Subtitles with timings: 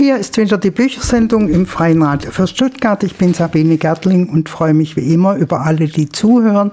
[0.00, 3.04] Hier ist wieder die Büchersendung im Freien Radio für Stuttgart.
[3.04, 6.70] Ich bin Sabine Gertling und freue mich wie immer über alle, die zuhören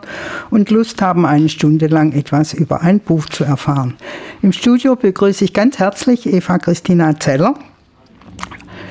[0.50, 3.96] und Lust haben, eine Stunde lang etwas über ein Buch zu erfahren.
[4.42, 7.56] Im Studio begrüße ich ganz herzlich Eva Christina Zeller.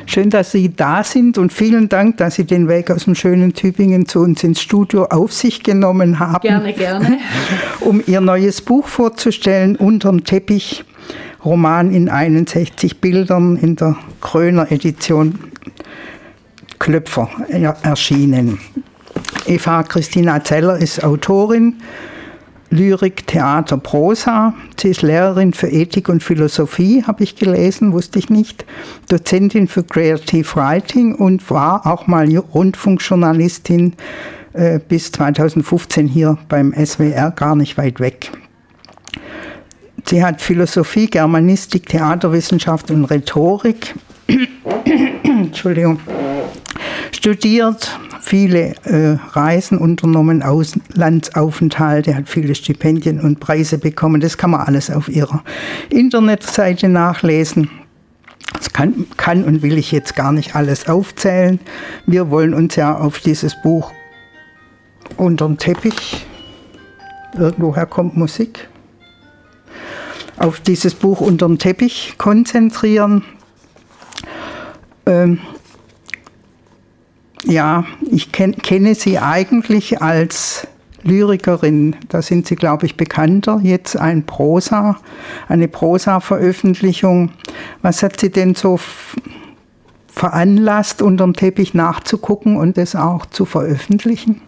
[0.05, 3.55] Schön, dass Sie da sind und vielen Dank, dass Sie den Weg aus dem schönen
[3.55, 6.43] Tübingen zu uns ins Studio auf sich genommen haben.
[6.43, 7.21] Gerne, gerne.
[7.81, 10.85] Um Ihr neues Buch vorzustellen, Unterm Teppich
[11.47, 15.39] Roman in 61 Bildern in der Kröner Edition
[16.81, 17.31] Klöpfer
[17.83, 18.59] erschienen.
[19.47, 21.77] Eva Christina Zeller ist Autorin,
[22.71, 24.55] Lyrik, Theater, Prosa.
[24.79, 28.67] Sie ist Lehrerin für Ethik und Philosophie, habe ich gelesen, wusste ich nicht.
[29.09, 33.95] Dozentin für Creative Writing und war auch mal Rundfunkjournalistin
[34.53, 38.33] äh, bis 2015 hier beim SWR, gar nicht weit weg.
[40.09, 43.95] Sie hat Philosophie, Germanistik, Theaterwissenschaft und Rhetorik
[45.25, 46.01] Entschuldigung,
[47.13, 54.21] studiert, viele äh, Reisen unternommen, Auslandsaufenthalte, hat viele Stipendien und Preise bekommen.
[54.21, 55.45] Das kann man alles auf ihrer
[55.91, 57.71] Internetseite nachlesen.
[58.53, 61.61] Das kann, kann und will ich jetzt gar nicht alles aufzählen.
[62.07, 63.93] Wir wollen uns ja auf dieses Buch
[65.17, 66.27] unterm Teppich,
[67.39, 68.69] irgendwoher kommt Musik,
[70.39, 73.25] auf dieses Buch unterm Teppich konzentrieren.
[75.07, 75.41] Ähm,
[77.45, 80.67] ja, ich kenn, kenne sie eigentlich als
[81.03, 81.97] Lyrikerin.
[82.09, 83.61] Da sind sie, glaube ich, bekannter.
[83.63, 84.97] Jetzt ein Prosa,
[85.49, 87.31] eine Prosa-Veröffentlichung.
[87.83, 88.81] Was hat sie denn so
[90.09, 94.41] veranlasst, unterm Teppich nachzugucken und es auch zu veröffentlichen?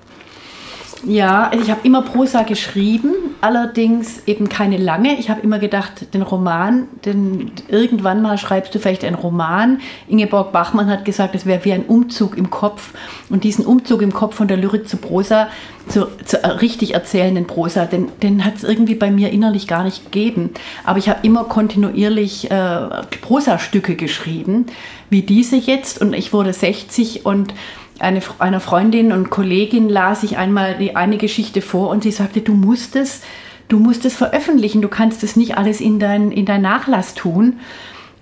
[1.05, 5.19] Ja, also ich habe immer Prosa geschrieben, allerdings eben keine lange.
[5.19, 9.81] Ich habe immer gedacht, den Roman, den, irgendwann mal schreibst du vielleicht einen Roman.
[10.09, 12.95] Ingeborg Bachmann hat gesagt, es wäre wie ein Umzug im Kopf.
[13.31, 15.49] Und diesen Umzug im Kopf von der Lyrik zu Prosa,
[15.89, 20.07] zu, zu richtig erzählenden Prosa, den, den hat es irgendwie bei mir innerlich gar nicht
[20.07, 20.51] gegeben.
[20.85, 22.89] Aber ich habe immer kontinuierlich äh,
[23.23, 24.67] Prosastücke geschrieben,
[25.11, 26.01] wie diese jetzt.
[26.01, 27.55] Und ich wurde 60 und
[27.99, 32.41] eine, einer Freundin und Kollegin las ich einmal die eine Geschichte vor und sie sagte,
[32.41, 33.23] du musst es,
[33.69, 37.61] du musst es veröffentlichen, du kannst es nicht alles in dein, in dein Nachlass tun.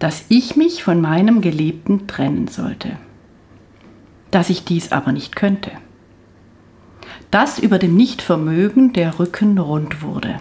[0.00, 2.98] dass ich mich von meinem Geliebten trennen sollte,
[4.32, 5.70] dass ich dies aber nicht könnte,
[7.30, 10.40] dass über dem Nichtvermögen der Rücken rund wurde.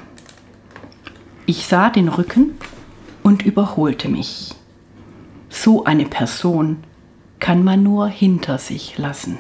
[1.46, 2.56] Ich sah den Rücken
[3.22, 4.54] und überholte mich.
[5.50, 6.78] So eine Person
[7.40, 9.40] kann man nur hinter sich lassen.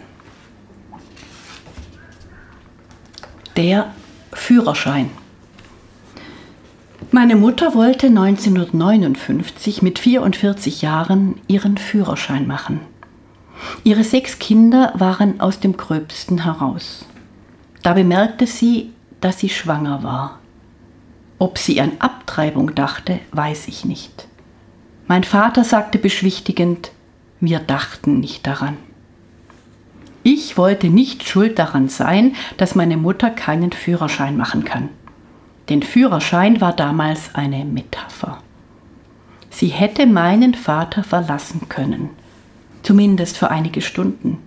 [3.56, 3.94] Der
[4.33, 5.09] Führerschein.
[7.12, 12.81] Meine Mutter wollte 1959 mit 44 Jahren ihren Führerschein machen.
[13.83, 17.06] Ihre sechs Kinder waren aus dem Gröbsten heraus.
[17.83, 18.91] Da bemerkte sie,
[19.21, 20.39] dass sie schwanger war.
[21.39, 24.27] Ob sie an Abtreibung dachte, weiß ich nicht.
[25.07, 26.91] Mein Vater sagte beschwichtigend,
[27.40, 28.78] wir dachten nicht daran.
[30.24, 34.90] Ich wollte nicht schuld daran sein, dass meine Mutter keinen Führerschein machen kann.
[35.70, 38.40] Denn Führerschein war damals eine Metapher.
[39.50, 42.10] Sie hätte meinen Vater verlassen können,
[42.84, 44.40] zumindest für einige Stunden.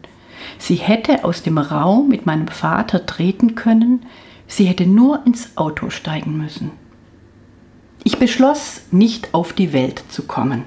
[0.58, 4.04] Sie hätte aus dem Raum mit meinem Vater treten können,
[4.46, 6.72] sie hätte nur ins Auto steigen müssen.
[8.04, 10.64] Ich beschloss, nicht auf die Welt zu kommen.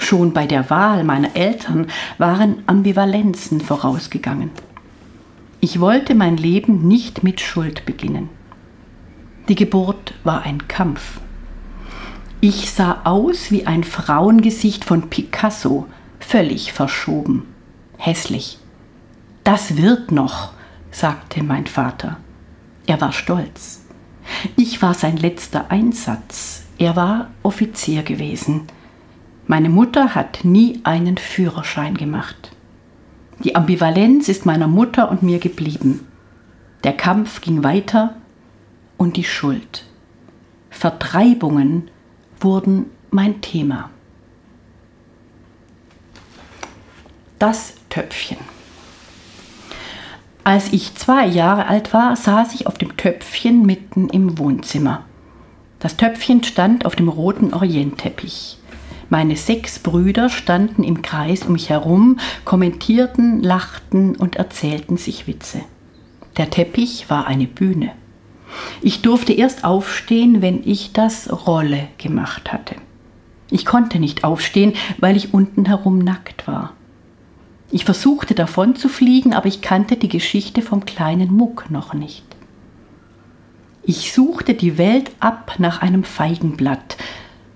[0.00, 1.86] Schon bei der Wahl meiner Eltern
[2.16, 4.50] waren Ambivalenzen vorausgegangen.
[5.60, 8.30] Ich wollte mein Leben nicht mit Schuld beginnen.
[9.48, 11.20] Die Geburt war ein Kampf.
[12.40, 15.86] Ich sah aus wie ein Frauengesicht von Picasso,
[16.18, 17.46] völlig verschoben,
[17.98, 18.58] hässlich.
[19.44, 20.52] Das wird noch,
[20.90, 22.16] sagte mein Vater.
[22.86, 23.82] Er war stolz.
[24.56, 26.62] Ich war sein letzter Einsatz.
[26.78, 28.62] Er war Offizier gewesen.
[29.50, 32.52] Meine Mutter hat nie einen Führerschein gemacht.
[33.42, 36.06] Die Ambivalenz ist meiner Mutter und mir geblieben.
[36.84, 38.14] Der Kampf ging weiter
[38.96, 39.86] und die Schuld.
[40.70, 41.90] Vertreibungen
[42.38, 43.90] wurden mein Thema.
[47.40, 48.38] Das Töpfchen.
[50.44, 55.06] Als ich zwei Jahre alt war, saß ich auf dem Töpfchen mitten im Wohnzimmer.
[55.80, 58.59] Das Töpfchen stand auf dem roten Orientteppich.
[59.10, 65.60] Meine sechs Brüder standen im Kreis um mich herum, kommentierten, lachten und erzählten sich Witze.
[66.36, 67.90] Der Teppich war eine Bühne.
[68.80, 72.76] Ich durfte erst aufstehen, wenn ich das Rolle gemacht hatte.
[73.50, 76.72] Ich konnte nicht aufstehen, weil ich unten herum nackt war.
[77.72, 82.24] Ich versuchte davon zu fliegen, aber ich kannte die Geschichte vom kleinen Muck noch nicht.
[83.82, 86.96] Ich suchte die Welt ab nach einem Feigenblatt,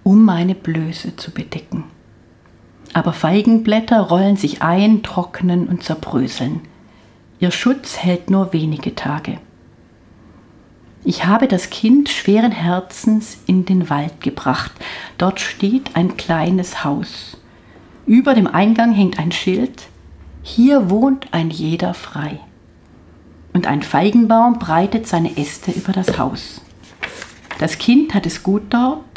[0.04, 1.84] um meine Blöße zu bedecken.
[2.92, 6.60] Aber Feigenblätter rollen sich ein, trocknen und zerbröseln.
[7.40, 9.38] Ihr Schutz hält nur wenige Tage.
[11.02, 14.72] Ich habe das Kind schweren Herzens in den Wald gebracht.
[15.18, 17.36] Dort steht ein kleines Haus.
[18.06, 19.82] Über dem Eingang hängt ein Schild.
[20.42, 22.40] Hier wohnt ein jeder frei.
[23.52, 26.60] Und ein Feigenbaum breitet seine Äste über das Haus.
[27.58, 29.13] Das Kind hat es gut dort,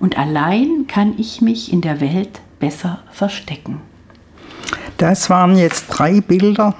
[0.00, 3.80] und allein kann ich mich in der Welt besser verstecken.
[4.96, 6.74] Das waren jetzt drei Bilder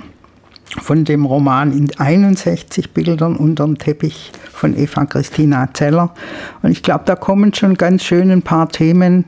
[0.82, 6.15] von dem Roman in 61 Bildern unterm Teppich von Eva Christina Zeller.
[6.62, 9.25] Und ich glaube, da kommen schon ganz schön ein paar Themen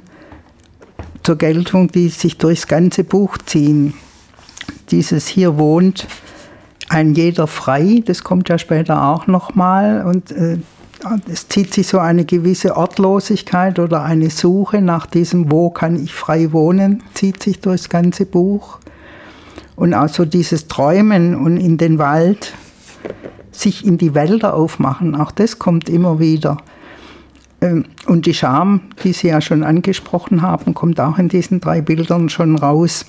[1.22, 3.94] zur Geltung, die sich durchs ganze Buch ziehen.
[4.90, 6.06] Dieses hier wohnt
[6.88, 10.04] ein jeder frei, das kommt ja später auch nochmal.
[10.04, 10.58] Und äh,
[11.31, 16.12] es zieht sich so eine gewisse Ortlosigkeit oder eine Suche nach diesem, wo kann ich
[16.12, 18.79] frei wohnen, zieht sich durchs ganze Buch.
[19.76, 22.52] Und auch so dieses Träumen und in den Wald,
[23.50, 26.58] sich in die Wälder aufmachen, auch das kommt immer wieder.
[27.61, 31.81] Ähm, und die Scham, die Sie ja schon angesprochen haben, kommt auch in diesen drei
[31.81, 33.06] Bildern schon raus.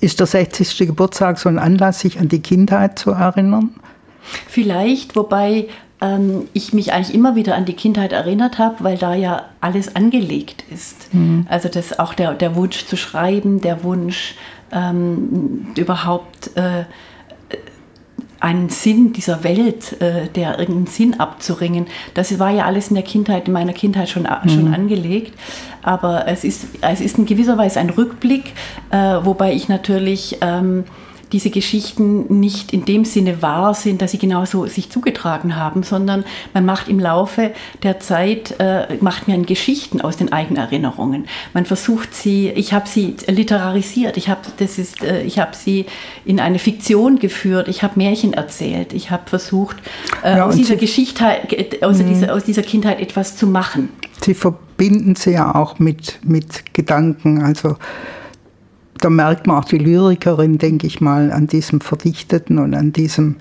[0.00, 0.78] Ist der 60.
[0.78, 3.70] Geburtstag so ein Anlass, sich an die Kindheit zu erinnern?
[4.48, 5.68] Vielleicht, wobei
[6.06, 9.96] ähm, ich mich eigentlich immer wieder an die Kindheit erinnert habe, weil da ja alles
[9.96, 11.12] angelegt ist.
[11.12, 11.46] Mhm.
[11.48, 14.34] Also das auch der, der Wunsch zu schreiben, der Wunsch
[14.72, 16.84] ähm, überhaupt äh,
[18.40, 21.86] einen Sinn dieser Welt, äh, der irgendeinen Sinn abzuringen.
[22.14, 24.48] Das war ja alles in der Kindheit, in meiner Kindheit schon, mhm.
[24.48, 25.32] schon angelegt.
[25.82, 28.52] Aber es ist, es ist in gewisser Weise ein Rückblick,
[28.90, 30.84] äh, wobei ich natürlich ähm,
[31.32, 36.24] diese Geschichten nicht in dem Sinne wahr sind, dass sie genauso sich zugetragen haben, sondern
[36.54, 37.52] man macht im Laufe
[37.82, 41.26] der Zeit, äh, macht man Geschichten aus den eigenen Erinnerungen.
[41.52, 45.86] Man versucht sie, ich habe sie literarisiert, ich habe äh, ich sie
[46.24, 49.76] in eine Fiktion geführt, ich habe Märchen erzählt, ich habe versucht,
[50.22, 51.24] äh, ja, aus dieser Geschichte,
[51.80, 52.08] aus, mhm.
[52.08, 53.88] dieser, aus dieser Kindheit etwas zu machen.
[54.22, 57.76] Sie verbinden sie ja auch mit, mit Gedanken, also
[59.00, 63.36] da merkt man auch die Lyrikerin, denke ich mal, an diesem Verdichteten und an diesem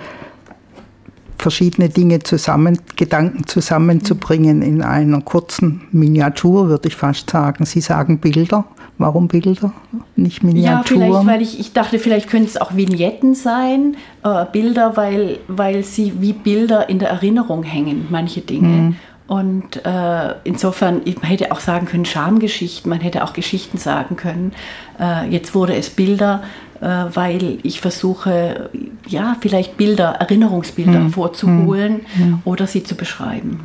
[1.37, 7.65] verschiedene Dinge zusammen, Gedanken zusammenzubringen in einer kurzen Miniatur, würde ich fast sagen.
[7.65, 8.65] Sie sagen Bilder.
[8.97, 9.73] Warum Bilder,
[10.15, 11.01] nicht Miniaturen?
[11.01, 15.39] Ja, vielleicht, weil ich, ich dachte, vielleicht könnte es auch Vignetten sein, äh, Bilder, weil,
[15.49, 18.67] weil sie wie Bilder in der Erinnerung hängen, manche Dinge.
[18.67, 18.95] Mhm.
[19.27, 24.53] Und äh, insofern, man hätte auch sagen können, Schamgeschichten, man hätte auch Geschichten sagen können.
[24.99, 26.43] Äh, jetzt wurde es Bilder,
[26.79, 28.69] äh, weil ich versuche,
[29.07, 31.11] ja, vielleicht Bilder, Erinnerungsbilder hm.
[31.11, 32.41] vorzuholen hm.
[32.45, 33.61] oder sie zu beschreiben.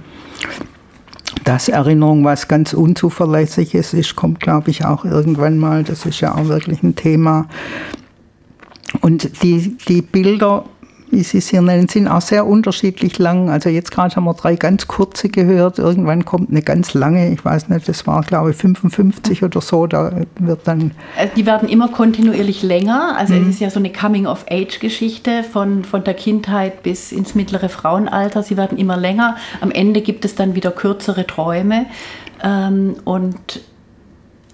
[1.44, 5.84] Dass Erinnerung was ganz Unzuverlässiges ist, kommt, glaube ich, auch irgendwann mal.
[5.84, 7.46] Das ist ja auch wirklich ein Thema.
[9.02, 10.64] Und die, die Bilder
[11.10, 13.50] wie Sie es hier nennen, sind auch sehr unterschiedlich lang.
[13.50, 15.78] Also jetzt gerade haben wir drei ganz kurze gehört.
[15.78, 19.86] Irgendwann kommt eine ganz lange, ich weiß nicht, das war glaube ich 55 oder so,
[19.86, 20.92] da wird dann...
[21.16, 23.16] Also die werden immer kontinuierlich länger.
[23.16, 23.42] Also mhm.
[23.42, 28.42] es ist ja so eine Coming-of-Age-Geschichte von, von der Kindheit bis ins mittlere Frauenalter.
[28.42, 29.36] Sie werden immer länger.
[29.60, 31.86] Am Ende gibt es dann wieder kürzere Träume.
[32.42, 33.60] Ähm, und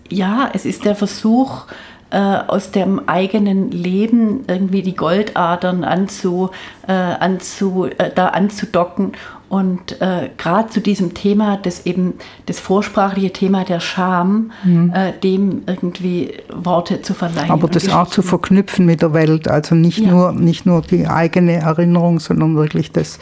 [0.09, 1.73] ja, es ist der Versuch, äh,
[2.11, 6.51] aus dem eigenen Leben irgendwie die Goldadern anzu,
[6.87, 9.13] äh, anzu, äh, da anzudocken
[9.49, 12.15] und äh, gerade zu diesem Thema, das eben
[12.47, 14.93] das vorsprachliche Thema der Scham, mhm.
[14.93, 17.51] äh, dem irgendwie Worte zu verleihen.
[17.51, 20.11] Aber das auch zu verknüpfen mit der Welt, also nicht, ja.
[20.11, 23.21] nur, nicht nur die eigene Erinnerung, sondern wirklich das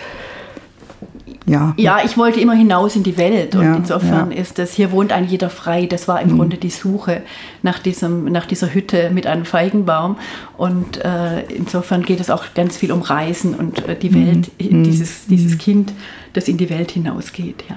[1.46, 1.74] ja.
[1.76, 4.38] Ja, ich wollte immer hinaus in die Welt und ja, insofern ja.
[4.38, 5.86] ist das, hier wohnt ein jeder frei.
[5.86, 6.36] Das war im mhm.
[6.36, 7.22] Grunde die Suche
[7.62, 10.16] nach, diesem, nach dieser Hütte mit einem Feigenbaum
[10.56, 14.26] und äh, insofern geht es auch ganz viel um Reisen und äh, die mhm.
[14.26, 14.84] Welt, mhm.
[14.84, 15.58] dieses, dieses mhm.
[15.58, 15.92] Kind,
[16.32, 17.64] das in die Welt hinausgeht.
[17.68, 17.76] Ja.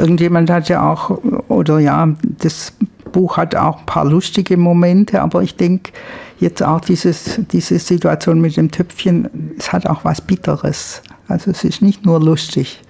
[0.00, 2.74] Irgendjemand hat ja auch, oder ja, das
[3.12, 5.92] Buch hat auch ein paar lustige Momente, aber ich denke,
[6.38, 11.02] jetzt auch dieses, diese Situation mit dem Töpfchen, es hat auch was Bitteres.
[11.28, 12.80] Also es ist nicht nur lustig.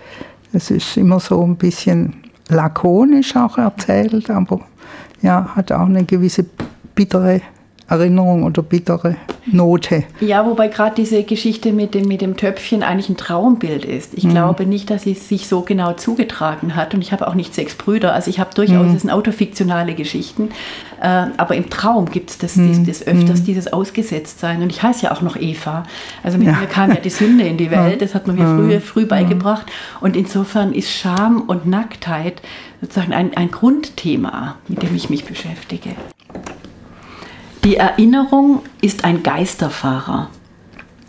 [0.52, 2.14] Es ist immer so ein bisschen
[2.48, 4.60] lakonisch auch erzählt, aber
[5.22, 6.44] ja, hat auch eine gewisse
[6.94, 7.40] bittere
[7.90, 9.16] Erinnerung oder bittere
[9.46, 10.04] Note.
[10.20, 14.14] Ja, wobei gerade diese Geschichte mit dem, mit dem Töpfchen eigentlich ein Traumbild ist.
[14.14, 14.30] Ich mhm.
[14.30, 17.74] glaube nicht, dass sie sich so genau zugetragen hat und ich habe auch nicht sechs
[17.74, 18.14] Brüder.
[18.14, 18.92] Also ich habe durchaus, mhm.
[18.92, 20.50] das sind autofiktionale Geschichten,
[21.00, 22.86] äh, aber im Traum gibt es das, mhm.
[22.86, 23.44] das, öfters, mhm.
[23.44, 24.62] dieses Ausgesetztsein.
[24.62, 25.82] Und ich heiße ja auch noch Eva.
[26.22, 26.52] Also mit ja.
[26.54, 29.66] mir kam ja die Sünde in die Welt, das hat man mir früh, früh beigebracht.
[30.00, 32.40] Und insofern ist Scham und Nacktheit
[32.80, 35.90] sozusagen ein, ein Grundthema, mit dem ich mich beschäftige.
[37.62, 40.30] Die Erinnerung ist ein Geisterfahrer.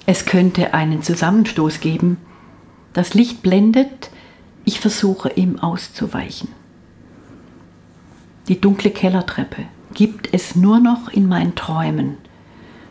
[0.05, 2.17] Es könnte einen Zusammenstoß geben.
[2.91, 4.10] Das Licht blendet,
[4.65, 6.50] ich versuche ihm auszuweichen.
[8.50, 12.17] Die dunkle Kellertreppe gibt es nur noch in meinen Träumen.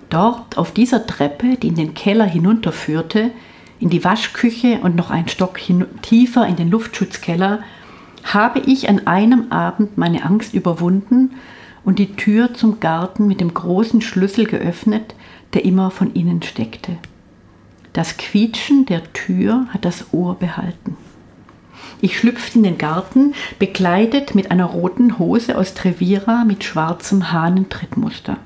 [0.08, 3.30] Dort auf dieser Treppe, die in den Keller hinunterführte,
[3.78, 5.60] in die Waschküche und noch ein Stock
[6.00, 7.60] tiefer in den Luftschutzkeller,
[8.24, 11.32] habe ich an einem Abend meine Angst überwunden
[11.84, 15.14] und die Tür zum Garten mit dem großen Schlüssel geöffnet,
[15.54, 16.96] der immer von innen steckte.
[17.92, 20.96] Das Quietschen der Tür hat das Ohr behalten.
[22.00, 28.36] Ich schlüpfte in den Garten, bekleidet mit einer roten Hose aus Trevira mit schwarzem Hahnentrittmuster.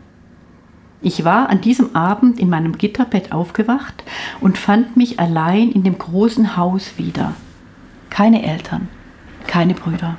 [1.03, 4.03] Ich war an diesem Abend in meinem Gitterbett aufgewacht
[4.41, 7.35] und fand mich allein in dem großen Haus wieder.
[8.09, 8.89] Keine Eltern,
[9.47, 10.17] keine Brüder.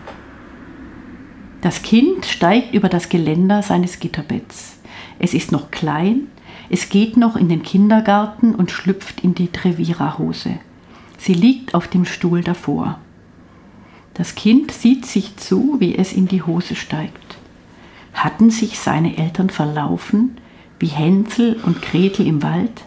[1.62, 4.80] Das Kind steigt über das Geländer seines Gitterbetts.
[5.20, 6.28] Es ist noch klein,
[6.70, 10.60] es geht noch in den Kindergarten und schlüpft in die Trevira-Hose.
[11.18, 13.00] Sie liegt auf dem Stuhl davor.
[14.14, 17.38] Das Kind sieht sich zu, wie es in die Hose steigt.
[18.14, 20.38] Hatten sich seine Eltern verlaufen,
[20.80, 22.84] wie Hänsel und Gretel im Wald?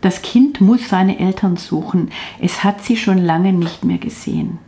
[0.00, 4.58] Das Kind muss seine Eltern suchen, es hat sie schon lange nicht mehr gesehen.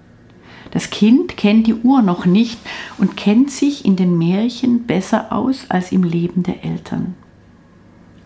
[0.70, 2.58] Das Kind kennt die Uhr noch nicht
[2.98, 7.14] und kennt sich in den Märchen besser aus als im Leben der Eltern.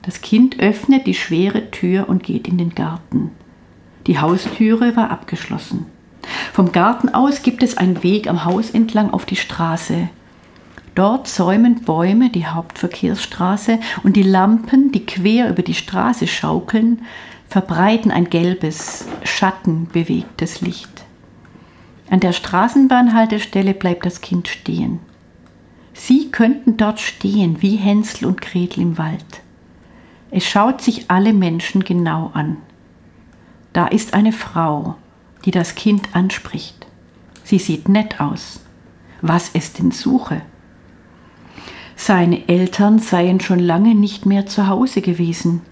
[0.03, 3.31] Das Kind öffnet die schwere Tür und geht in den Garten.
[4.09, 5.87] Die Haustüre war abgeschlossen.
[6.53, 10.09] Vom Garten aus gibt es einen Weg am Haus entlang auf die Straße.
[10.95, 17.03] Dort säumen Bäume die Hauptverkehrsstraße und die Lampen, die quer über die Straße schaukeln,
[17.49, 21.05] verbreiten ein gelbes, schattenbewegtes Licht.
[22.12, 24.99] An der Straßenbahnhaltestelle bleibt das Kind stehen.
[25.95, 29.40] Sie könnten dort stehen wie Hänsel und Gretel im Wald.
[30.31, 32.59] Es schaut sich alle Menschen genau an.
[33.73, 34.97] Da ist eine Frau,
[35.47, 36.87] die das Kind anspricht.
[37.45, 38.61] Sie sieht nett aus.
[39.23, 40.42] Was es denn suche?
[41.97, 45.62] Seine Eltern seien schon lange nicht mehr zu Hause gewesen.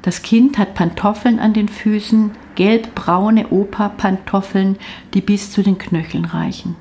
[0.00, 4.76] Das Kind hat Pantoffeln an den Füßen, gelbbraune Opa-Pantoffeln,
[5.14, 6.74] die bis zu den Knöcheln reichen.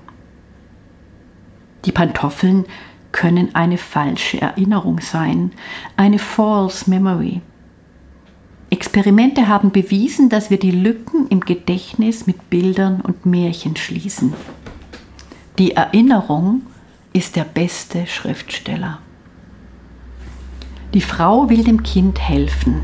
[1.85, 2.65] Die Pantoffeln
[3.11, 5.51] können eine falsche Erinnerung sein,
[5.95, 7.41] eine false memory.
[8.71, 14.33] Experimente haben bewiesen, dass wir die Lücken im Gedächtnis mit Bildern und Märchen schließen.
[15.59, 16.63] Die Erinnerung
[17.13, 18.99] ist der beste Schriftsteller.
[20.93, 22.81] Die Frau will dem Kind helfen.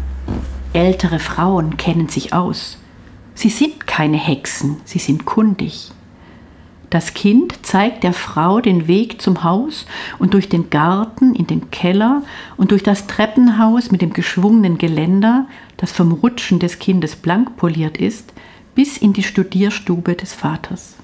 [0.74, 2.81] Ältere Frauen kennen sich aus.
[3.34, 5.92] Sie sind keine Hexen, sie sind kundig.
[6.92, 9.86] Das Kind zeigt der Frau den Weg zum Haus
[10.20, 12.24] und durch den Garten in den Keller
[12.58, 15.48] und durch das Treppenhaus mit dem geschwungenen Geländer,
[15.78, 18.34] das vom Rutschen des Kindes blank poliert ist,
[18.76, 20.96] bis in die Studierstube des Vaters.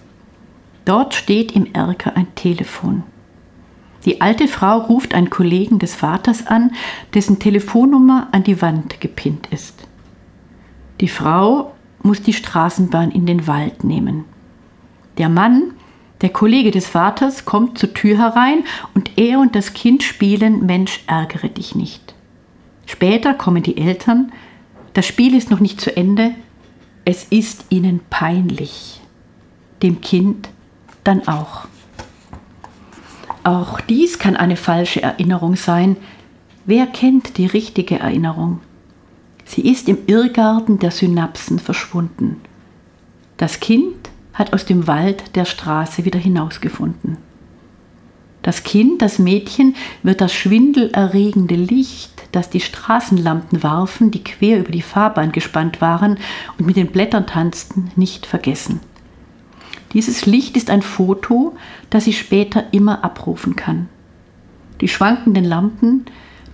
[0.83, 3.03] Dort steht im Erker ein Telefon.
[4.03, 6.71] Die alte Frau ruft einen Kollegen des Vaters an,
[7.13, 9.87] dessen Telefonnummer an die Wand gepinnt ist.
[10.99, 11.73] Die Frau
[12.03, 14.25] muss die Straßenbahn in den Wald nehmen.
[15.17, 15.73] Der Mann,
[16.21, 18.63] der Kollege des Vaters, kommt zur Tür herein
[18.93, 22.15] und er und das Kind spielen Mensch, ärgere dich nicht.
[22.85, 24.31] Später kommen die Eltern.
[24.93, 26.31] Das Spiel ist noch nicht zu Ende.
[27.05, 29.01] Es ist ihnen peinlich.
[29.83, 30.49] Dem Kind
[31.03, 31.67] dann auch.
[33.43, 35.97] Auch dies kann eine falsche Erinnerung sein.
[36.65, 38.59] Wer kennt die richtige Erinnerung?
[39.47, 42.41] Sie ist im Irrgarten der Synapsen verschwunden.
[43.37, 43.95] Das Kind
[44.33, 47.17] hat aus dem Wald der Straße wieder hinausgefunden.
[48.43, 54.71] Das Kind, das Mädchen, wird das schwindelerregende Licht, das die Straßenlampen warfen, die quer über
[54.71, 56.17] die Fahrbahn gespannt waren
[56.57, 58.81] und mit den Blättern tanzten, nicht vergessen.
[59.93, 61.55] Dieses Licht ist ein Foto,
[61.89, 63.87] das sie später immer abrufen kann.
[64.81, 66.05] Die schwankenden Lampen,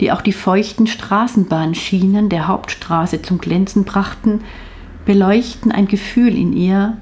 [0.03, 4.41] die auch die feuchten Straßenbahnschienen der Hauptstraße zum Glänzen brachten,
[5.05, 6.97] beleuchten ein Gefühl in ihr,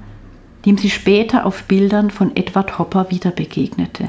[0.64, 4.06] dem sie später auf Bildern von Edward Hopper wieder begegnete.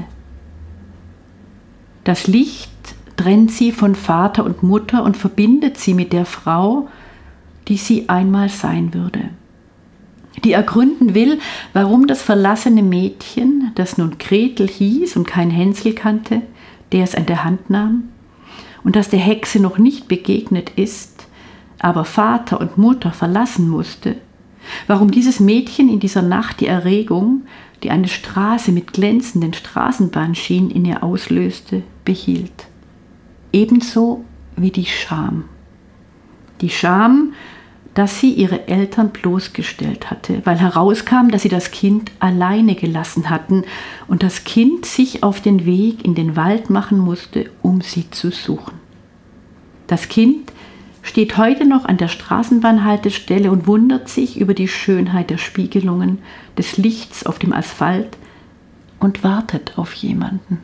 [2.04, 2.70] Das Licht
[3.16, 6.86] trennt sie von Vater und Mutter und verbindet sie mit der Frau,
[7.66, 9.30] die sie einmal sein würde.
[10.44, 11.40] Die ergründen will,
[11.72, 16.42] warum das verlassene Mädchen, das nun Gretel hieß und kein Hänsel kannte,
[16.92, 18.10] der es an der Hand nahm,
[18.84, 21.26] und das der Hexe noch nicht begegnet ist,
[21.78, 24.16] aber Vater und Mutter verlassen musste,
[24.86, 27.42] warum dieses Mädchen in dieser Nacht die Erregung,
[27.82, 32.66] die eine Straße mit glänzenden Straßenbahnschienen in ihr auslöste, behielt.
[33.52, 34.24] Ebenso
[34.56, 35.44] wie die Scham.
[36.60, 37.32] Die Scham,
[37.94, 43.64] dass sie ihre Eltern bloßgestellt hatte, weil herauskam, dass sie das Kind alleine gelassen hatten
[44.08, 48.30] und das Kind sich auf den Weg in den Wald machen musste, um sie zu
[48.30, 48.74] suchen.
[49.86, 50.52] Das Kind
[51.02, 56.18] steht heute noch an der Straßenbahnhaltestelle und wundert sich über die Schönheit der Spiegelungen,
[56.58, 58.16] des Lichts auf dem Asphalt
[58.98, 60.58] und wartet auf jemanden.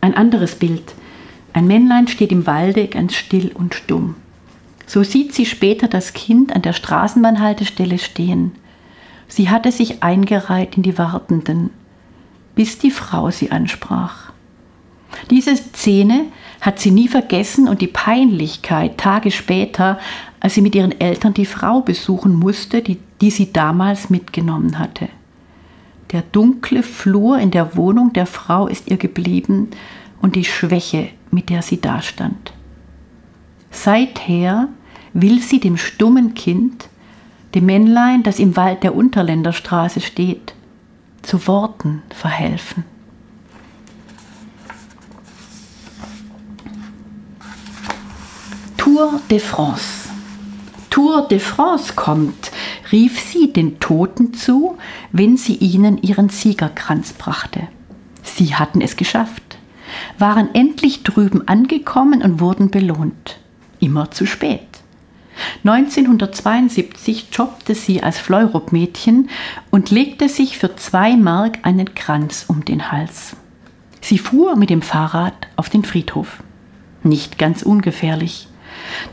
[0.00, 0.94] Ein anderes Bild.
[1.52, 4.16] Ein Männlein steht im Walde ganz still und stumm.
[4.90, 8.50] So sieht sie später das Kind an der Straßenbahnhaltestelle stehen.
[9.28, 11.70] Sie hatte sich eingereiht in die Wartenden,
[12.56, 14.32] bis die Frau sie ansprach.
[15.30, 16.24] Diese Szene
[16.60, 20.00] hat sie nie vergessen und die Peinlichkeit Tage später,
[20.40, 25.08] als sie mit ihren Eltern die Frau besuchen musste, die, die sie damals mitgenommen hatte.
[26.10, 29.68] Der dunkle Flur in der Wohnung der Frau ist ihr geblieben
[30.20, 32.52] und die Schwäche, mit der sie dastand.
[33.70, 34.68] Seither
[35.12, 36.88] will sie dem stummen Kind,
[37.54, 40.54] dem Männlein, das im Wald der Unterländerstraße steht,
[41.22, 42.84] zu Worten verhelfen.
[48.76, 50.08] Tour de France.
[50.90, 52.50] Tour de France kommt,
[52.90, 54.78] rief sie den Toten zu,
[55.12, 57.68] wenn sie ihnen ihren Siegerkranz brachte.
[58.22, 59.58] Sie hatten es geschafft,
[60.18, 63.38] waren endlich drüben angekommen und wurden belohnt.
[63.78, 64.69] Immer zu spät.
[65.64, 69.28] 1972 jobbte sie als Fleurop-Mädchen
[69.70, 73.36] und legte sich für zwei Mark einen Kranz um den Hals.
[74.00, 76.42] Sie fuhr mit dem Fahrrad auf den Friedhof.
[77.02, 78.48] Nicht ganz ungefährlich.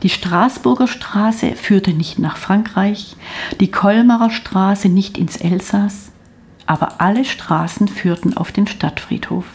[0.03, 3.15] Die Straßburger Straße führte nicht nach Frankreich,
[3.59, 6.11] die Kolmarer Straße nicht ins Elsass,
[6.65, 9.45] aber alle Straßen führten auf den Stadtfriedhof.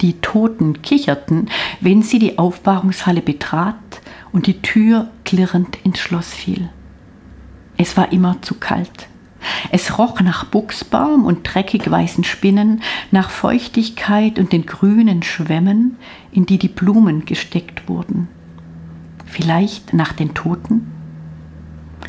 [0.00, 3.74] Die Toten kicherten, wenn sie die Aufbahrungshalle betrat
[4.32, 6.68] und die Tür klirrend ins Schloss fiel.
[7.76, 9.08] Es war immer zu kalt.
[9.70, 15.96] Es roch nach Buchsbaum und dreckig weißen Spinnen, nach Feuchtigkeit und den grünen Schwämmen,
[16.30, 18.28] in die die Blumen gesteckt wurden
[19.30, 20.92] vielleicht nach den Toten?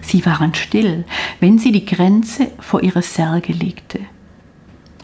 [0.01, 1.05] Sie waren still,
[1.39, 3.99] wenn sie die Grenze vor ihre Särge legte.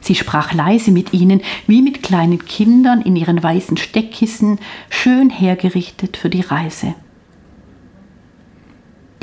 [0.01, 6.17] Sie sprach leise mit ihnen, wie mit kleinen Kindern in ihren weißen Steckkissen, schön hergerichtet
[6.17, 6.95] für die Reise.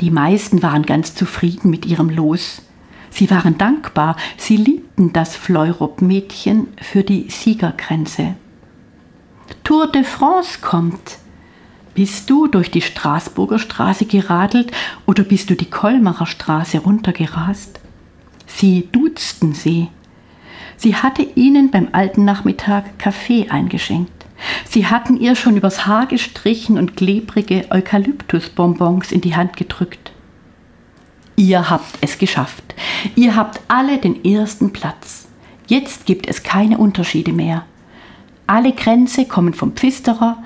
[0.01, 2.61] Die meisten waren ganz zufrieden mit ihrem Los.
[3.09, 8.35] Sie waren dankbar, sie liebten das Fleurop-Mädchen für die Siegergrenze.
[9.63, 11.17] Tour de France kommt,
[11.93, 14.71] bist du durch die Straßburger Straße geradelt
[15.05, 17.79] oder bist du die Kolmarer Straße runtergerast?
[18.47, 19.87] Sie duzt stutzten sie.
[20.77, 24.11] Sie hatte ihnen beim alten Nachmittag Kaffee eingeschenkt.
[24.67, 30.11] Sie hatten ihr schon übers Haar gestrichen und klebrige Eukalyptusbonbons in die Hand gedrückt.
[31.35, 32.75] Ihr habt es geschafft.
[33.15, 35.27] Ihr habt alle den ersten Platz.
[35.67, 37.65] Jetzt gibt es keine Unterschiede mehr.
[38.47, 40.37] Alle Grenze kommen vom Pfisterer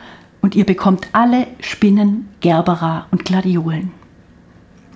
[0.42, 3.92] und ihr bekommt alle Spinnen, Gerbera und Gladiolen.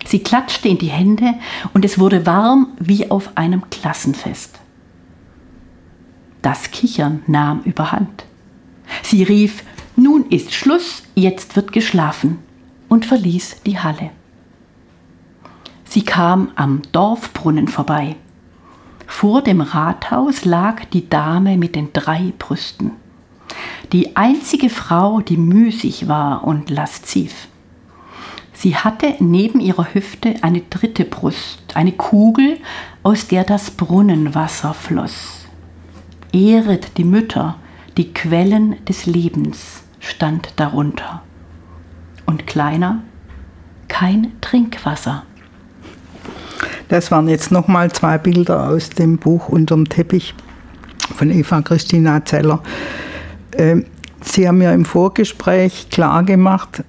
[0.05, 1.35] Sie klatschte in die Hände
[1.73, 4.59] und es wurde warm wie auf einem Klassenfest.
[6.41, 8.25] Das Kichern nahm überhand.
[9.01, 9.63] Sie rief,
[9.95, 12.39] nun ist Schluss, jetzt wird geschlafen
[12.89, 14.11] und verließ die Halle.
[15.85, 18.15] Sie kam am Dorfbrunnen vorbei.
[19.05, 22.91] Vor dem Rathaus lag die Dame mit den drei Brüsten.
[23.91, 27.47] Die einzige Frau, die müßig war und lasziv.
[28.53, 32.59] Sie hatte neben ihrer Hüfte eine dritte Brust, eine Kugel,
[33.03, 35.45] aus der das Brunnenwasser floss.
[36.31, 37.57] Ehret die Mütter,
[37.97, 41.21] die Quellen des Lebens stand darunter.
[42.25, 43.01] Und kleiner,
[43.87, 45.23] kein Trinkwasser.
[46.89, 50.33] Das waren jetzt nochmal zwei Bilder aus dem Buch Unterm Teppich
[51.15, 52.61] von Eva Christina Zeller.
[53.57, 53.85] Ähm,
[54.21, 56.83] Sie haben mir im Vorgespräch klar gemacht,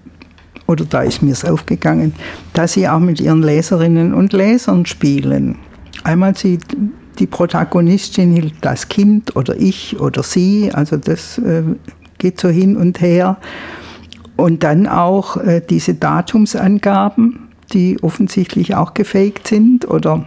[0.66, 2.14] oder da ist mir es aufgegangen,
[2.52, 5.58] dass Sie auch mit Ihren Leserinnen und Lesern spielen.
[6.04, 6.58] Einmal Sie,
[7.18, 11.62] die Protagonistin das Kind oder ich oder Sie, also das äh,
[12.18, 13.36] geht so hin und her.
[14.36, 20.26] Und dann auch äh, diese Datumsangaben, die offensichtlich auch gefaked sind oder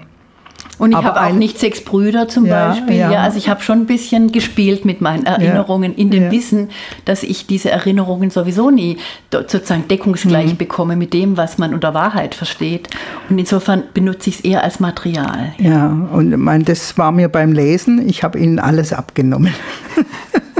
[0.79, 2.95] und ich habe auch nicht sechs Brüder zum ja, Beispiel.
[2.95, 3.11] Ja.
[3.11, 3.21] ja.
[3.21, 6.69] also ich habe schon ein bisschen gespielt mit meinen Erinnerungen in dem Wissen,
[7.05, 8.97] dass ich diese Erinnerungen sowieso nie
[9.31, 10.57] sozusagen deckungsgleich mhm.
[10.57, 12.89] bekomme mit dem, was man unter Wahrheit versteht.
[13.29, 15.53] Und insofern benutze ich es eher als Material.
[15.57, 19.53] Ja, und mein, das war mir beim Lesen, ich habe ihnen alles abgenommen.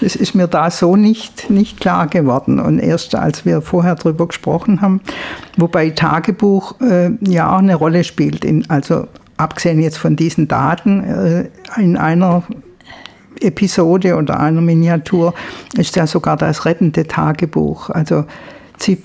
[0.00, 2.60] Das ist mir da so nicht, nicht klar geworden.
[2.60, 5.00] Und erst als wir vorher darüber gesprochen haben,
[5.56, 9.06] wobei Tagebuch äh, ja auch eine Rolle spielt, in, also
[9.36, 12.42] abgesehen jetzt von diesen Daten, äh, in einer
[13.40, 15.34] Episode oder einer Miniatur
[15.76, 17.90] ist ja sogar das rettende Tagebuch.
[17.90, 18.24] Also
[18.78, 19.02] sie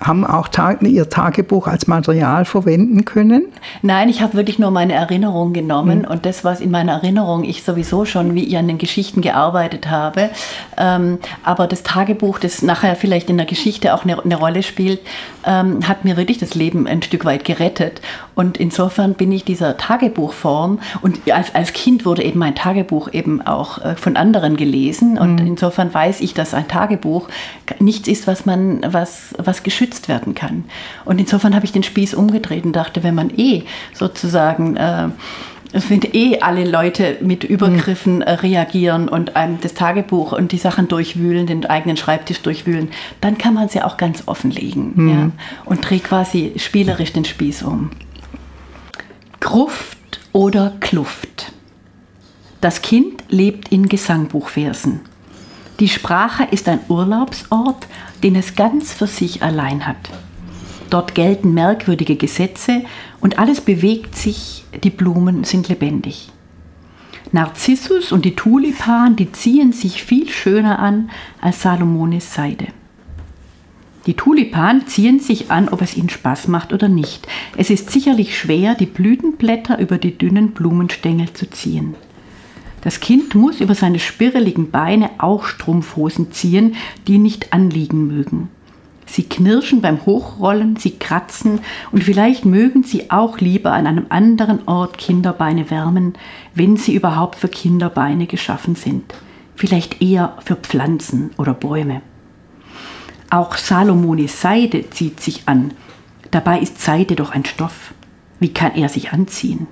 [0.00, 3.46] haben auch Tag, Ihr Tagebuch als Material verwenden können?
[3.82, 6.04] Nein, ich habe wirklich nur meine Erinnerung genommen mhm.
[6.06, 9.88] und das, was in meiner Erinnerung ich sowieso schon wie ich an den Geschichten gearbeitet
[9.88, 10.30] habe.
[10.76, 15.00] Ähm, aber das Tagebuch, das nachher vielleicht in der Geschichte auch eine, eine Rolle spielt,
[15.44, 18.00] ähm, hat mir wirklich das Leben ein Stück weit gerettet.
[18.36, 23.40] Und insofern bin ich dieser Tagebuchform und als, als Kind wurde eben mein Tagebuch eben
[23.40, 25.46] auch äh, von anderen gelesen und mhm.
[25.46, 27.28] insofern weiß ich, dass ein Tagebuch
[27.80, 30.64] nichts ist, was man, was, was geschützt werden kann.
[31.06, 35.08] Und insofern habe ich den Spieß umgedreht und dachte, wenn man eh sozusagen äh,
[35.72, 40.88] wenn eh alle Leute mit Übergriffen äh, reagieren und einem das Tagebuch und die Sachen
[40.88, 45.08] durchwühlen, den eigenen Schreibtisch durchwühlen, dann kann man es ja auch ganz offenlegen mhm.
[45.08, 45.30] ja,
[45.64, 47.90] und dreht quasi spielerisch den Spieß um.
[49.40, 51.52] Gruft oder Kluft.
[52.60, 55.00] Das Kind lebt in Gesangbuchversen.
[55.78, 57.86] Die Sprache ist ein Urlaubsort,
[58.22, 60.10] den es ganz für sich allein hat.
[60.88, 62.82] Dort gelten merkwürdige Gesetze
[63.20, 66.30] und alles bewegt sich, die Blumen sind lebendig.
[67.32, 72.68] Narzissus und die Tulipan, die ziehen sich viel schöner an als Salomones Seide.
[74.06, 77.26] Die Tulipan ziehen sich an, ob es ihnen Spaß macht oder nicht.
[77.56, 81.96] Es ist sicherlich schwer, die Blütenblätter über die dünnen Blumenstängel zu ziehen.
[82.82, 86.76] Das Kind muss über seine spirreligen Beine auch Strumpfhosen ziehen,
[87.08, 88.48] die nicht anliegen mögen.
[89.06, 94.66] Sie knirschen beim Hochrollen, sie kratzen und vielleicht mögen sie auch lieber an einem anderen
[94.68, 96.14] Ort Kinderbeine wärmen,
[96.54, 99.14] wenn sie überhaupt für Kinderbeine geschaffen sind.
[99.56, 102.02] Vielleicht eher für Pflanzen oder Bäume.
[103.30, 105.72] Auch Salomonis Seide zieht sich an.
[106.30, 107.94] Dabei ist Seide doch ein Stoff.
[108.38, 109.66] Wie kann er sich anziehen?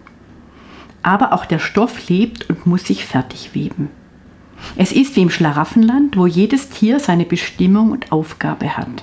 [1.02, 3.90] Aber auch der Stoff lebt und muss sich fertig weben.
[4.76, 9.02] Es ist wie im Schlaraffenland, wo jedes Tier seine Bestimmung und Aufgabe hat.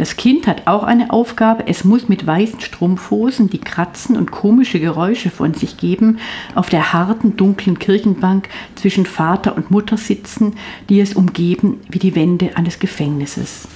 [0.00, 4.80] Das Kind hat auch eine Aufgabe, es muss mit weißen Strumpfhosen, die kratzen und komische
[4.80, 6.20] Geräusche von sich geben,
[6.54, 10.54] auf der harten, dunklen Kirchenbank zwischen Vater und Mutter sitzen,
[10.88, 13.68] die es umgeben wie die Wände eines Gefängnisses.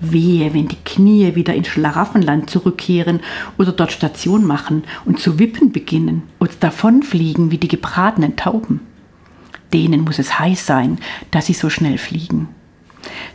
[0.00, 3.20] Wehe, wenn die Knie wieder ins Schlaraffenland zurückkehren
[3.58, 8.80] oder dort Station machen und zu wippen beginnen oder davonfliegen wie die gebratenen Tauben.
[9.74, 10.96] Denen muss es heiß sein,
[11.30, 12.48] dass sie so schnell fliegen.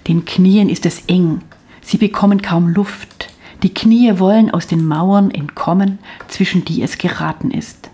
[0.08, 1.42] Den Knien ist es eng,
[1.84, 3.30] Sie bekommen kaum Luft.
[3.62, 7.90] Die Knie wollen aus den Mauern entkommen, zwischen die es geraten ist.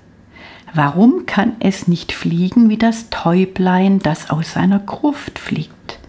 [0.74, 6.00] Warum kann es nicht fliegen wie das Täublein, das aus seiner Gruft fliegt?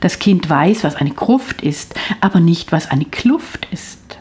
[0.00, 4.18] Das Kind weiß, was eine Gruft ist, aber nicht, was eine Kluft ist.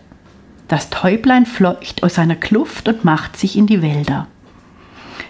[0.68, 4.28] Das Täublein fleucht aus seiner Kluft und macht sich in die Wälder.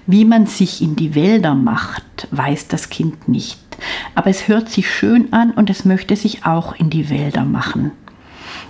[0.05, 3.59] Wie man sich in die Wälder macht, weiß das Kind nicht,
[4.15, 7.91] aber es hört sich schön an und es möchte sich auch in die Wälder machen.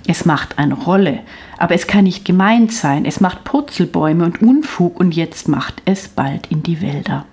[0.08, 1.20] Es macht eine Rolle,
[1.58, 3.06] aber es kann nicht gemeint sein.
[3.06, 7.26] Es macht Purzelbäume und Unfug und jetzt macht es bald in die Wälder.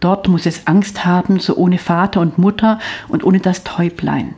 [0.00, 4.34] Dort muss es Angst haben, so ohne Vater und Mutter und ohne das Täublein.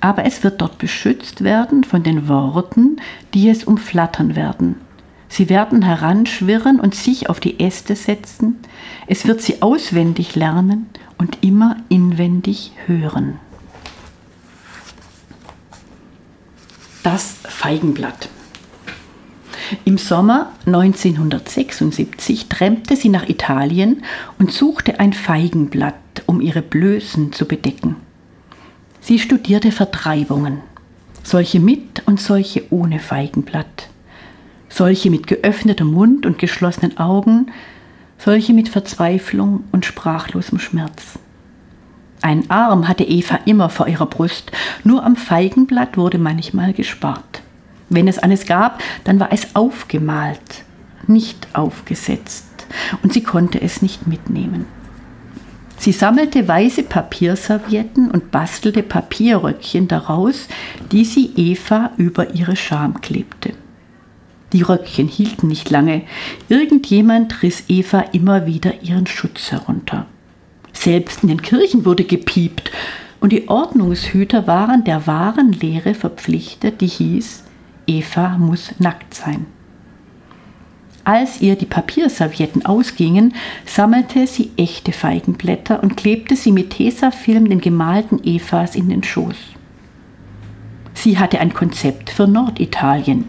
[0.00, 2.96] Aber es wird dort beschützt werden von den Worten,
[3.34, 4.76] die es umflattern werden.
[5.28, 8.58] Sie werden heranschwirren und sich auf die Äste setzen.
[9.06, 10.86] Es wird sie auswendig lernen
[11.20, 13.38] und immer inwendig hören.
[17.02, 18.30] Das Feigenblatt.
[19.84, 24.02] Im Sommer 1976 trennte sie nach Italien
[24.38, 27.96] und suchte ein Feigenblatt, um ihre Blößen zu bedecken.
[29.00, 30.62] Sie studierte Vertreibungen,
[31.22, 33.88] solche mit und solche ohne Feigenblatt,
[34.70, 37.52] solche mit geöffnetem Mund und geschlossenen Augen,
[38.22, 41.18] solche mit Verzweiflung und sprachlosem Schmerz.
[42.22, 44.52] Ein Arm hatte Eva immer vor ihrer Brust,
[44.84, 47.42] nur am Feigenblatt wurde manchmal gespart.
[47.88, 50.64] Wenn es eines gab, dann war es aufgemalt,
[51.06, 52.66] nicht aufgesetzt,
[53.02, 54.66] und sie konnte es nicht mitnehmen.
[55.78, 60.46] Sie sammelte weiße Papierservietten und bastelte Papierröckchen daraus,
[60.92, 63.54] die sie Eva über ihre Scham klebte.
[64.52, 66.02] Die Röckchen hielten nicht lange.
[66.48, 70.06] Irgendjemand riss Eva immer wieder ihren Schutz herunter.
[70.72, 72.70] Selbst in den Kirchen wurde gepiept
[73.20, 77.44] und die Ordnungshüter waren der wahren Lehre verpflichtet, die hieß,
[77.86, 79.46] Eva muss nackt sein.
[81.04, 83.34] Als ihr die Papierservietten ausgingen,
[83.64, 89.36] sammelte sie echte Feigenblätter und klebte sie mit Tesafilm den gemalten Evas in den Schoß.
[90.94, 93.24] Sie hatte ein Konzept für Norditalien.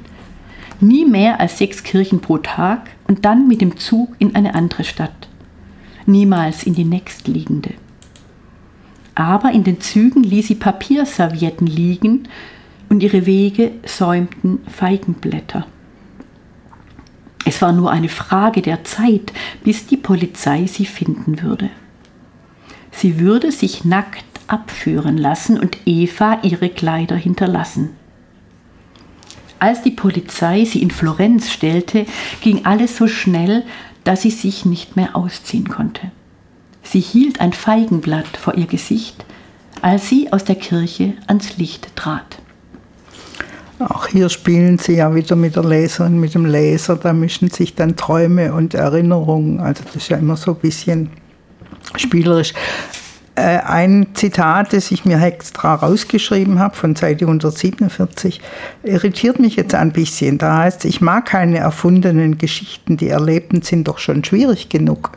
[0.82, 4.84] Nie mehr als sechs Kirchen pro Tag und dann mit dem Zug in eine andere
[4.84, 5.30] Stadt
[6.06, 7.74] niemals in die nächstliegende.
[9.16, 12.28] Aber in den Zügen ließ sie Papierservietten liegen
[12.90, 15.66] und ihre Wege säumten Feigenblätter.
[17.46, 21.70] Es war nur eine Frage der Zeit, bis die Polizei sie finden würde.
[22.92, 27.92] Sie würde sich nackt abführen lassen und Eva ihre Kleider hinterlassen.
[29.62, 32.08] Als die Polizei sie in Florenz stellte,
[32.42, 33.62] ging alles so schnell,
[34.04, 36.10] dass sie sich nicht mehr ausziehen konnte.
[36.82, 39.24] Sie hielt ein Feigenblatt vor ihr Gesicht,
[39.84, 42.40] als sie aus der Kirche ans Licht trat.
[43.78, 46.96] Auch hier spielen Sie ja wieder mit der Leserin, mit dem Leser.
[46.96, 49.60] Da mischen sich dann Träume und Erinnerungen.
[49.60, 51.12] Also das ist ja immer so ein bisschen
[51.98, 52.54] spielerisch.
[53.36, 58.42] Äh, ein Zitat, das ich mir extra rausgeschrieben habe von Seite 147,
[58.84, 60.38] irritiert mich jetzt ein bisschen.
[60.38, 65.12] Da heißt, ich mag keine erfundenen Geschichten, die Erlebten sind doch schon schwierig genug.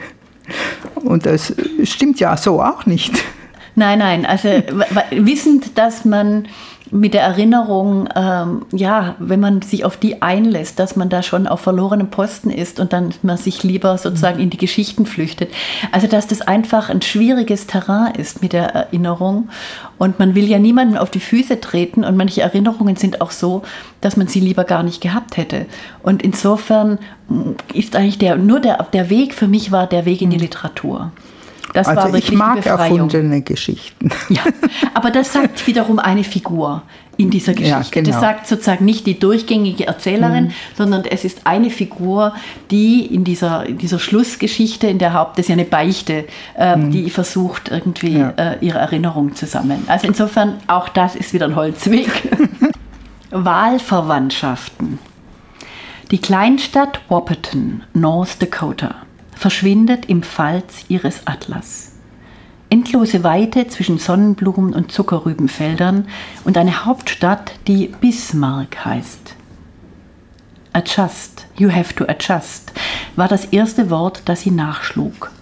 [0.94, 1.54] Und das
[1.84, 3.12] stimmt ja so auch nicht.
[3.74, 4.48] Nein, nein, also
[5.10, 6.48] wissend, dass man
[6.90, 11.46] mit der Erinnerung, ähm, ja, wenn man sich auf die einlässt, dass man da schon
[11.46, 15.50] auf verlorenem Posten ist und dann man sich lieber sozusagen in die Geschichten flüchtet.
[15.92, 19.48] Also dass das einfach ein schwieriges Terrain ist mit der Erinnerung
[19.98, 23.62] und man will ja niemanden auf die Füße treten und manche Erinnerungen sind auch so,
[24.00, 25.66] dass man sie lieber gar nicht gehabt hätte.
[26.02, 26.98] Und insofern
[27.72, 30.42] ist eigentlich der, nur der, der Weg für mich war der Weg in die mhm.
[30.42, 31.12] Literatur.
[31.72, 34.10] Das also war wirklich ich mag erfundene Geschichten.
[34.28, 34.42] Ja,
[34.94, 36.82] aber das sagt wiederum eine Figur
[37.16, 37.68] in dieser Geschichte.
[37.68, 38.10] Ja, genau.
[38.10, 40.52] Das sagt sozusagen nicht die durchgängige Erzählerin, mhm.
[40.76, 42.34] sondern es ist eine Figur,
[42.70, 46.24] die in dieser, in dieser Schlussgeschichte, in der Haupt, das ist ja eine Beichte,
[46.56, 46.90] äh, mhm.
[46.90, 48.30] die versucht irgendwie ja.
[48.36, 49.84] äh, ihre Erinnerung zu sammeln.
[49.86, 52.08] Also insofern, auch das ist wieder ein Holzweg.
[53.30, 54.98] Wahlverwandtschaften.
[56.10, 58.96] Die Kleinstadt Wapperton, North Dakota
[59.40, 61.92] verschwindet im Falz ihres Atlas.
[62.68, 66.08] Endlose Weite zwischen Sonnenblumen und Zuckerrübenfeldern
[66.44, 69.34] und eine Hauptstadt, die Bismarck heißt.
[70.74, 72.72] Adjust, you have to adjust,
[73.16, 75.32] war das erste Wort, das sie nachschlug.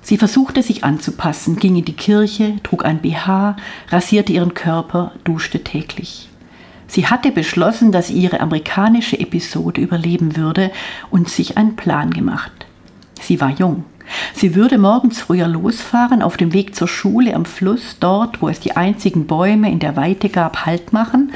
[0.00, 3.56] Sie versuchte sich anzupassen, ging in die Kirche, trug ein BH,
[3.90, 6.30] rasierte ihren Körper, duschte täglich.
[6.86, 10.70] Sie hatte beschlossen, dass ihre amerikanische Episode überleben würde
[11.10, 12.63] und sich einen Plan gemacht.
[13.20, 13.84] Sie war jung.
[14.34, 18.60] Sie würde morgens früher losfahren, auf dem Weg zur Schule am Fluss, dort, wo es
[18.60, 21.32] die einzigen Bäume in der Weite gab, Halt machen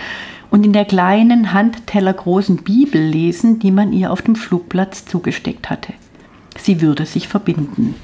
[0.50, 5.92] und in der kleinen handtellergroßen Bibel lesen, die man ihr auf dem Flugplatz zugesteckt hatte.
[6.58, 7.94] Sie würde sich verbinden.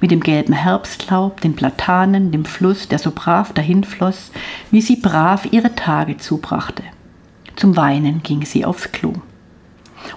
[0.00, 4.30] Mit dem gelben Herbstlaub, den Platanen, dem Fluss, der so brav dahinfloss,
[4.70, 6.82] wie sie brav ihre Tage zubrachte.
[7.56, 9.14] Zum Weinen ging sie aufs Klo.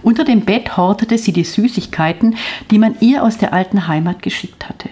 [0.02, 2.36] Unter dem Bett hortete sie die Süßigkeiten,
[2.72, 4.90] die man ihr aus der alten Heimat geschickt hatte.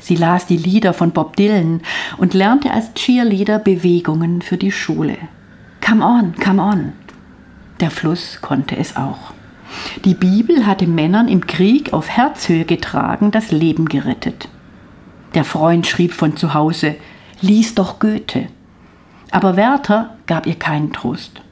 [0.00, 1.80] Sie las die Lieder von Bob Dylan
[2.16, 5.16] und lernte als Cheerleader Bewegungen für die Schule.
[5.84, 6.92] Come on, come on.
[7.80, 9.32] Der Fluss konnte es auch.
[10.04, 14.48] Die Bibel hatte Männern im Krieg auf Herzhöhe getragen das Leben gerettet.
[15.34, 16.96] Der Freund schrieb von zu Hause,
[17.40, 18.48] lies doch Goethe.
[19.30, 21.42] Aber Werther gab ihr keinen Trost.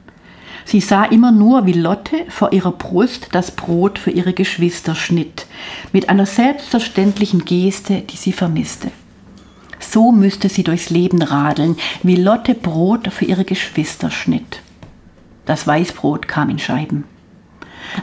[0.67, 5.47] Sie sah immer nur, wie Lotte vor ihrer Brust das Brot für ihre Geschwister schnitt,
[5.93, 8.91] mit einer selbstverständlichen Geste, die sie vermisste.
[9.79, 14.61] So müsste sie durchs Leben radeln, wie Lotte Brot für ihre Geschwister schnitt.
[15.45, 17.05] Das Weißbrot kam in Scheiben.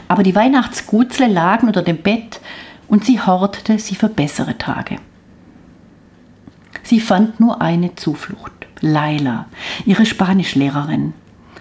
[0.07, 2.41] Aber die Weihnachtsgutzle lagen unter dem Bett
[2.87, 4.95] und sie hortete sie für bessere Tage.
[6.81, 9.45] Sie fand nur eine Zuflucht, Laila,
[9.85, 11.13] ihre Spanischlehrerin,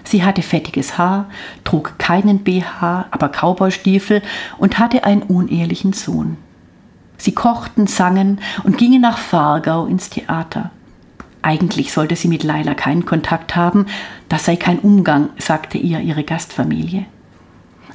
[0.05, 1.29] Sie hatte fettiges Haar,
[1.64, 4.23] trug keinen BH, aber Cowboystiefel
[4.59, 6.37] und hatte einen unehelichen Sohn.
[7.17, 10.71] Sie kochten, sangen und gingen nach Fargau ins Theater.
[11.40, 13.87] Eigentlich sollte sie mit Laila keinen Kontakt haben,
[14.29, 17.07] das sei kein Umgang, sagte ihr ihre Gastfamilie.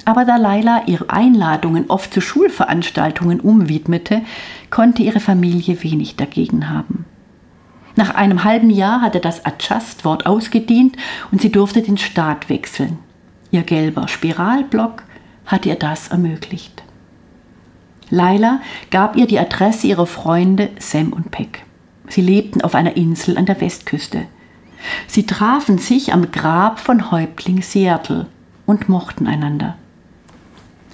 [0.04, 4.22] Aber da Laila ihre Einladungen oft zu Schulveranstaltungen umwidmete,
[4.70, 7.04] konnte ihre Familie wenig dagegen haben.
[7.96, 10.96] Nach einem halben Jahr hatte das Adjust-Wort ausgedient
[11.32, 12.98] und sie durfte den Staat wechseln.
[13.50, 15.02] Ihr gelber Spiralblock
[15.46, 16.82] hatte ihr das ermöglicht.
[18.10, 21.64] Laila gab ihr die Adresse ihrer Freunde Sam und Peck.
[22.08, 24.26] Sie lebten auf einer Insel an der Westküste.
[25.06, 28.26] Sie trafen sich am Grab von Häuptling Seattle
[28.66, 29.76] und mochten einander.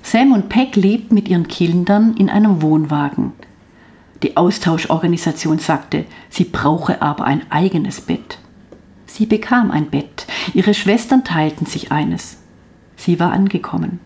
[0.03, 3.33] Sam und Peck lebten mit ihren Kindern in einem Wohnwagen.
[4.23, 8.39] Die Austauschorganisation sagte, sie brauche aber ein eigenes Bett.
[9.07, 10.27] Sie bekam ein Bett.
[10.55, 12.39] Ihre Schwestern teilten sich eines.
[12.97, 14.01] Sie war angekommen.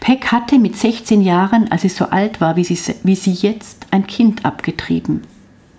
[0.00, 3.86] Peck hatte mit 16 Jahren, als sie so alt war wie sie, wie sie jetzt,
[3.90, 5.22] ein Kind abgetrieben.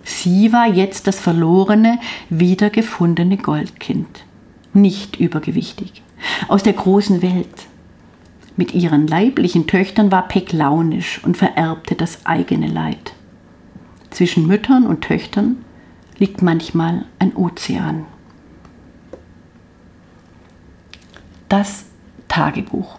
[0.04, 1.98] Sie war jetzt das verlorene,
[2.30, 4.24] wiedergefundene Goldkind.
[4.72, 6.02] Nicht übergewichtig.
[6.48, 7.66] Aus der großen Welt.
[8.56, 13.12] Mit ihren leiblichen Töchtern war Peck launisch und vererbte das eigene Leid.
[14.12, 15.64] Zwischen Müttern und Töchtern
[16.18, 18.04] liegt manchmal ein Ozean.
[21.48, 21.86] Das
[22.28, 22.98] Tagebuch.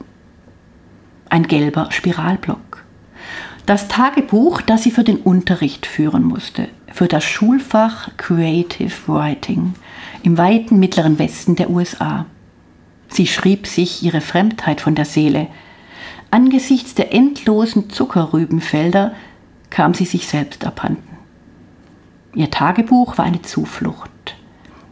[1.30, 2.84] Ein gelber Spiralblock.
[3.68, 9.76] Das Tagebuch, das sie für den Unterricht führen musste, für das Schulfach Creative Writing
[10.24, 12.26] im weiten mittleren Westen der USA.
[13.08, 15.48] Sie schrieb sich ihre Fremdheit von der Seele.
[16.32, 19.14] Angesichts der endlosen Zuckerrübenfelder
[19.74, 21.18] kam sie sich selbst abhanden.
[22.36, 24.12] Ihr Tagebuch war eine Zuflucht.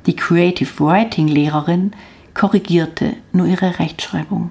[0.08, 1.92] Die Creative Writing Lehrerin
[2.34, 4.50] korrigierte nur ihre Rechtschreibung.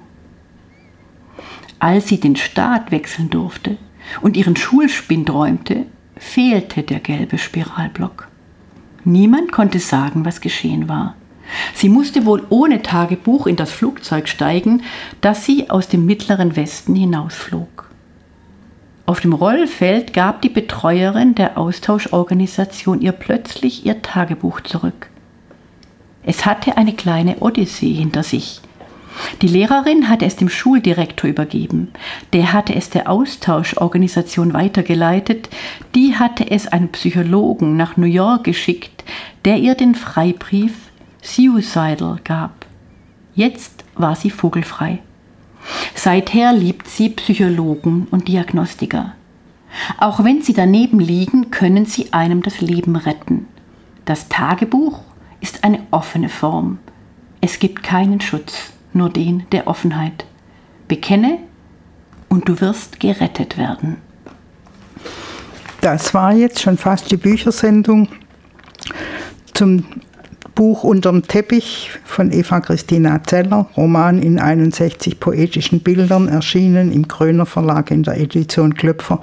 [1.79, 3.75] Als sie den Staat wechseln durfte
[4.21, 8.29] und ihren Schulspind räumte, fehlte der gelbe Spiralblock.
[9.03, 11.15] Niemand konnte sagen, was geschehen war.
[11.73, 14.83] Sie musste wohl ohne Tagebuch in das Flugzeug steigen,
[15.19, 17.90] das sie aus dem mittleren Westen hinausflog.
[19.11, 25.09] Auf dem Rollfeld gab die Betreuerin der Austauschorganisation ihr plötzlich ihr Tagebuch zurück.
[26.23, 28.61] Es hatte eine kleine Odyssee hinter sich.
[29.41, 31.91] Die Lehrerin hatte es dem Schuldirektor übergeben.
[32.31, 35.49] Der hatte es der Austauschorganisation weitergeleitet.
[35.93, 39.03] Die hatte es einem Psychologen nach New York geschickt,
[39.43, 40.89] der ihr den Freibrief
[41.21, 42.65] Suicidal gab.
[43.35, 44.99] Jetzt war sie vogelfrei.
[45.95, 49.13] Seither liebt sie Psychologen und Diagnostiker.
[49.97, 53.47] Auch wenn sie daneben liegen, können sie einem das Leben retten.
[54.05, 54.99] Das Tagebuch
[55.39, 56.79] ist eine offene Form.
[57.39, 60.25] Es gibt keinen Schutz, nur den der Offenheit.
[60.87, 61.37] Bekenne
[62.29, 63.97] und du wirst gerettet werden.
[65.81, 68.07] Das war jetzt schon fast die Büchersendung
[69.53, 69.85] zum
[70.55, 77.45] Buch Unterm Teppich von Eva Christina Zeller, Roman in 61 poetischen Bildern, erschienen im Kröner
[77.45, 79.19] Verlag in der Edition Klöpfer